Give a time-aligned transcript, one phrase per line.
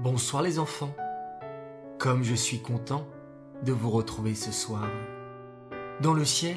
[0.00, 0.94] Bonsoir les enfants.
[1.98, 3.04] Comme je suis content
[3.64, 4.88] de vous retrouver ce soir.
[6.00, 6.56] Dans le ciel,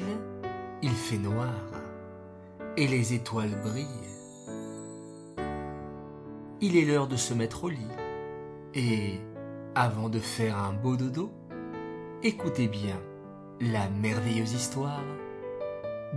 [0.80, 1.52] il fait noir
[2.76, 3.88] et les étoiles brillent.
[6.60, 7.90] Il est l'heure de se mettre au lit
[8.74, 9.18] et,
[9.74, 11.32] avant de faire un beau dodo,
[12.22, 13.00] écoutez bien
[13.60, 15.02] la merveilleuse histoire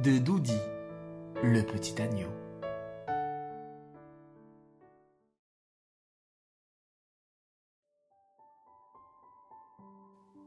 [0.04, 0.62] de Doudi,
[1.42, 2.45] le petit agneau.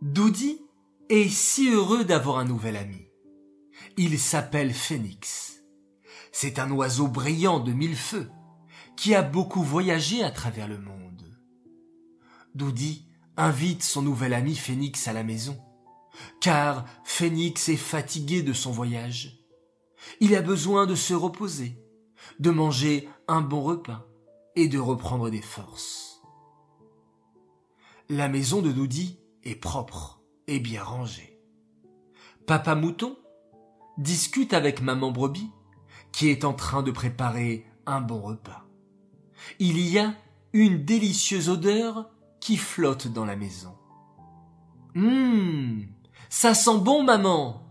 [0.00, 0.60] Doudi
[1.08, 3.08] est si heureux d'avoir un nouvel ami.
[3.96, 5.64] Il s'appelle Phénix.
[6.30, 8.30] C'est un oiseau brillant de mille feux
[8.96, 11.36] qui a beaucoup voyagé à travers le monde.
[12.54, 15.58] Doudi invite son nouvel ami Phénix à la maison,
[16.40, 19.44] car Phénix est fatigué de son voyage.
[20.20, 21.76] Il a besoin de se reposer,
[22.38, 24.06] de manger un bon repas
[24.54, 26.22] et de reprendre des forces.
[28.08, 29.18] La maison de Doudi
[29.54, 31.40] propre et bien rangée.
[32.46, 33.16] Papa Mouton
[33.98, 35.50] discute avec maman Brebis
[36.12, 38.64] qui est en train de préparer un bon repas.
[39.58, 40.14] Il y a
[40.52, 43.76] une délicieuse odeur qui flotte dans la maison.
[44.96, 45.86] Hum,
[46.28, 47.64] ça sent bon, maman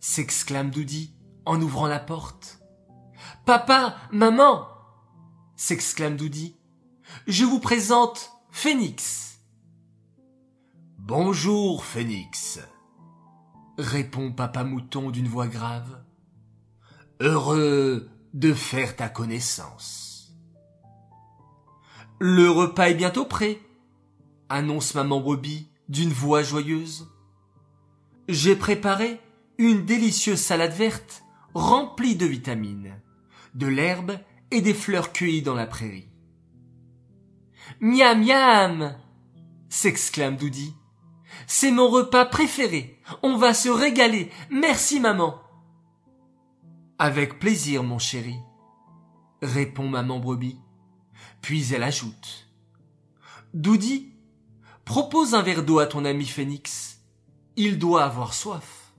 [0.00, 2.60] s'exclame Doudi en ouvrant la porte.
[3.44, 4.66] Papa, maman
[5.56, 6.56] s'exclame Doudi.
[7.26, 9.39] Je vous présente Phénix.
[11.10, 12.60] Bonjour, Phénix,
[13.78, 16.04] répond Papa Mouton d'une voix grave.
[17.18, 20.32] Heureux de faire ta connaissance.
[22.20, 23.58] Le repas est bientôt prêt,
[24.48, 27.08] annonce maman Brebis d'une voix joyeuse.
[28.28, 29.20] J'ai préparé
[29.58, 33.02] une délicieuse salade verte remplie de vitamines,
[33.56, 34.12] de l'herbe
[34.52, 36.08] et des fleurs cueillies dans la prairie.
[37.80, 38.94] Miam miam
[39.68, 40.72] s'exclame Doudi.
[41.46, 43.00] C'est mon repas préféré.
[43.22, 44.30] On va se régaler.
[44.50, 45.40] Merci maman.
[46.98, 48.36] Avec plaisir, mon chéri,
[49.42, 50.58] répond maman brebis.
[51.40, 52.46] Puis elle ajoute.
[53.54, 54.12] Doudi,
[54.84, 57.00] propose un verre d'eau à ton ami Phénix.
[57.56, 58.92] Il doit avoir soif.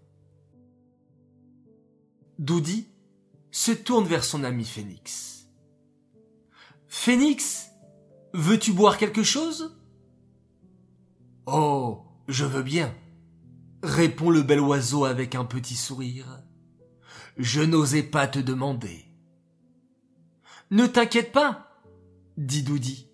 [2.39, 2.87] Doudi
[3.51, 5.47] se tourne vers son ami Phénix.
[6.87, 7.69] Phénix,
[8.33, 9.77] veux-tu boire quelque chose?
[11.45, 12.93] Oh, je veux bien,
[13.83, 16.41] répond le bel oiseau avec un petit sourire
[17.37, 19.05] je n'osais pas te demander.
[20.69, 21.81] Ne t'inquiète pas,
[22.37, 23.07] dit Doudi.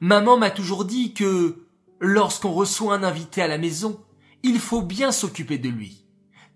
[0.00, 1.66] Maman m'a toujours dit que,
[2.00, 4.04] lorsqu'on reçoit un invité à la maison,
[4.42, 6.04] il faut bien s'occuper de lui.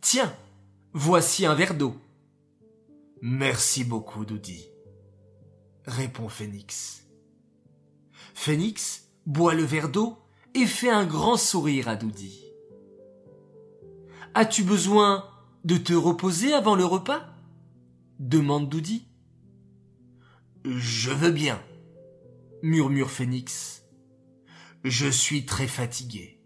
[0.00, 0.34] Tiens,
[0.92, 1.96] voici un verre d'eau.
[3.22, 4.66] Merci beaucoup, Doudi,
[5.84, 7.04] répond Phénix.
[8.34, 10.18] Phénix boit le verre d'eau
[10.56, 12.42] et fait un grand sourire à Doudi.
[14.32, 15.28] As-tu besoin
[15.64, 17.26] de te reposer avant le repas?
[18.18, 19.06] demande Doudi.
[20.64, 21.60] Je veux bien,
[22.62, 23.82] murmure Phénix.
[24.82, 26.40] Je suis très fatigué.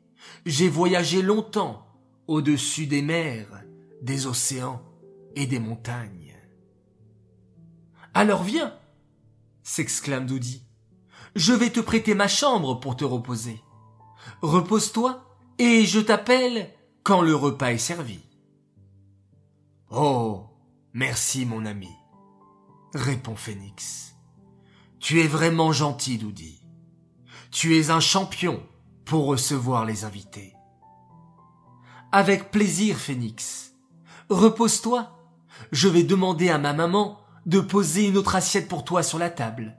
[0.44, 1.86] J'ai voyagé longtemps
[2.26, 3.62] au-dessus des mers,
[4.02, 4.82] des océans
[5.36, 6.34] et des montagnes.
[8.12, 8.76] Alors viens,
[9.62, 10.64] s'exclame Doudi.
[11.36, 13.62] Je vais te prêter ma chambre pour te reposer.
[14.42, 15.24] Repose-toi
[15.58, 16.72] et je t'appelle
[17.02, 18.20] quand le repas est servi.
[19.90, 20.46] Oh.
[20.92, 21.90] Merci, mon ami,
[22.94, 24.16] répond Phénix.
[24.98, 26.60] Tu es vraiment gentil, Doudi.
[27.52, 28.60] Tu es un champion
[29.04, 30.52] pour recevoir les invités.
[32.10, 33.72] Avec plaisir, Phénix.
[34.30, 35.16] Repose-toi.
[35.70, 39.30] Je vais demander à ma maman de poser une autre assiette pour toi sur la
[39.30, 39.76] table.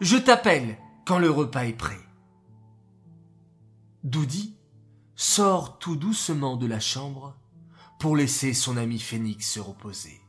[0.00, 2.00] Je t'appelle quand le repas est prêt.
[4.04, 4.56] Doudi
[5.14, 7.36] sort tout doucement de la chambre
[7.98, 10.22] pour laisser son ami Phénix se reposer.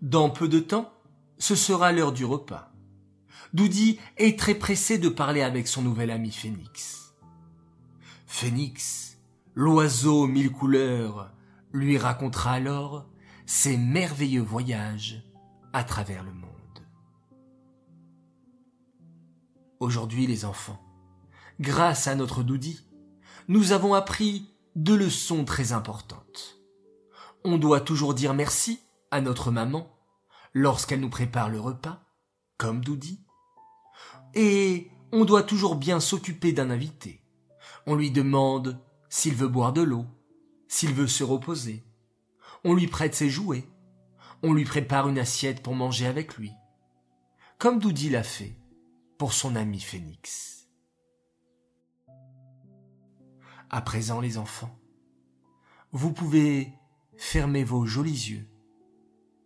[0.00, 0.90] Dans peu de temps,
[1.36, 2.72] ce sera l'heure du repas.
[3.52, 7.14] Doudi est très pressé de parler avec son nouvel ami Phénix.
[8.26, 9.18] Phénix,
[9.54, 11.30] l'oiseau mille couleurs,
[11.72, 13.06] lui racontera alors
[13.44, 15.22] ses merveilleux voyages
[15.74, 16.48] à travers le monde.
[19.80, 20.82] Aujourd'hui les enfants,
[21.60, 22.80] grâce à notre Doudi,
[23.48, 26.60] nous avons appris deux leçons très importantes.
[27.44, 29.98] On doit toujours dire merci à notre maman
[30.54, 32.04] lorsqu'elle nous prépare le repas,
[32.56, 33.24] comme Doudi.
[34.34, 37.24] Et on doit toujours bien s'occuper d'un invité.
[37.86, 38.78] On lui demande
[39.08, 40.04] s'il veut boire de l'eau,
[40.68, 41.84] s'il veut se reposer.
[42.64, 43.68] On lui prête ses jouets.
[44.42, 46.52] On lui prépare une assiette pour manger avec lui.
[47.58, 48.56] comme Doudi l'a fait
[49.18, 50.67] pour son ami Phénix.
[53.70, 54.74] À présent les enfants,
[55.92, 56.72] vous pouvez
[57.16, 58.48] fermer vos jolis yeux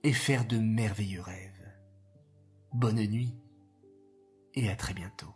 [0.04, 1.72] et faire de merveilleux rêves.
[2.72, 3.34] Bonne nuit
[4.54, 5.34] et à très bientôt.